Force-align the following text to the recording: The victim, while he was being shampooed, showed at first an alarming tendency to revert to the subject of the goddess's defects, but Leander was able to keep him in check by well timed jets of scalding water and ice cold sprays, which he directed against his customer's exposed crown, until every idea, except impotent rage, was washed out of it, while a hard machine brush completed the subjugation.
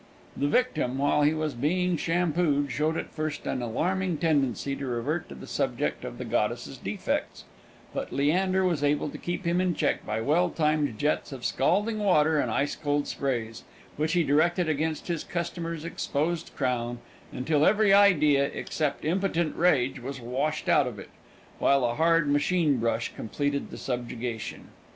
The 0.35 0.47
victim, 0.47 0.97
while 0.97 1.21
he 1.21 1.35
was 1.35 1.53
being 1.53 1.95
shampooed, 1.95 2.71
showed 2.71 2.97
at 2.97 3.11
first 3.13 3.45
an 3.45 3.61
alarming 3.61 4.17
tendency 4.17 4.75
to 4.77 4.87
revert 4.87 5.29
to 5.29 5.35
the 5.35 5.45
subject 5.45 6.03
of 6.03 6.17
the 6.17 6.25
goddess's 6.25 6.79
defects, 6.79 7.43
but 7.93 8.11
Leander 8.11 8.63
was 8.65 8.83
able 8.83 9.09
to 9.09 9.19
keep 9.19 9.45
him 9.45 9.61
in 9.61 9.75
check 9.75 10.03
by 10.03 10.19
well 10.19 10.49
timed 10.49 10.97
jets 10.97 11.31
of 11.31 11.45
scalding 11.45 11.99
water 11.99 12.39
and 12.39 12.49
ice 12.49 12.75
cold 12.75 13.05
sprays, 13.07 13.63
which 13.95 14.13
he 14.13 14.23
directed 14.23 14.67
against 14.67 15.05
his 15.07 15.23
customer's 15.23 15.85
exposed 15.85 16.51
crown, 16.55 16.97
until 17.31 17.63
every 17.63 17.93
idea, 17.93 18.45
except 18.45 19.05
impotent 19.05 19.55
rage, 19.55 19.99
was 19.99 20.19
washed 20.19 20.67
out 20.67 20.87
of 20.87 20.97
it, 20.97 21.11
while 21.59 21.85
a 21.85 21.93
hard 21.93 22.27
machine 22.27 22.77
brush 22.77 23.13
completed 23.15 23.69
the 23.69 23.77
subjugation. 23.77 24.69